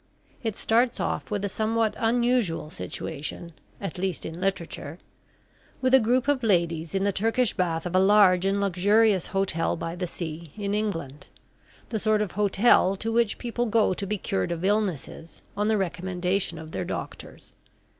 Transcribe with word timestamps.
It 0.41 0.57
starts 0.57 0.99
off 0.99 1.29
with 1.29 1.45
a 1.45 1.47
somewhat 1.47 1.93
unusual 1.99 2.71
situation, 2.71 3.53
at 3.79 3.99
least 3.99 4.25
in 4.25 4.41
literature, 4.41 4.97
with 5.79 5.93
a 5.93 5.99
group 5.99 6.27
of 6.27 6.41
ladies 6.41 6.95
in 6.95 7.03
the 7.03 7.11
turkish 7.13 7.53
bath 7.53 7.85
of 7.85 7.95
a 7.95 7.99
large 7.99 8.43
and 8.43 8.59
luxurious 8.59 9.27
hotel 9.27 9.75
by 9.75 9.95
the 9.95 10.07
sea, 10.07 10.53
in 10.57 10.73
England, 10.73 11.27
the 11.89 11.99
sort 11.99 12.23
of 12.23 12.31
hotel 12.31 12.95
to 12.95 13.11
which 13.11 13.37
people 13.37 13.67
go 13.67 13.93
to 13.93 14.07
be 14.07 14.17
cured 14.17 14.51
of 14.51 14.65
illnesses, 14.65 15.43
on 15.55 15.67
the 15.67 15.77
recommendation 15.77 16.57
of 16.57 16.71
their 16.71 16.83
doctors. 16.83 17.53